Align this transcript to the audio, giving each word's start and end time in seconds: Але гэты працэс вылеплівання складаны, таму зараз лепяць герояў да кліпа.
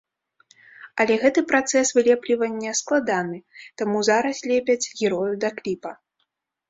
Але 1.03 1.17
гэты 1.23 1.43
працэс 1.51 1.91
вылеплівання 1.97 2.71
складаны, 2.81 3.37
таму 3.83 3.97
зараз 4.11 4.37
лепяць 4.53 4.83
герояў 4.99 5.37
да 5.45 5.49
кліпа. 5.61 5.91